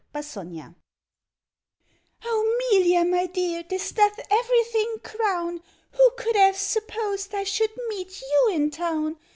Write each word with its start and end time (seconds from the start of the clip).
THE 0.13 0.27
RUINED 0.35 0.53
MAID 0.55 0.75
"O 2.25 2.69
'Melia, 2.71 3.05
my 3.05 3.27
dear, 3.27 3.61
this 3.61 3.91
does 3.91 4.13
everything 4.31 4.95
crown! 5.03 5.61
Who 5.91 6.11
could 6.17 6.35
have 6.37 6.57
supposed 6.57 7.35
I 7.35 7.43
should 7.43 7.69
meet 7.87 8.19
you 8.19 8.49
in 8.51 8.71
Town? 8.71 9.17